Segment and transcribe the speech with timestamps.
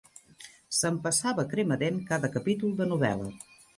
[0.77, 3.29] S'empassava a crema-dent cada capítol de novel·la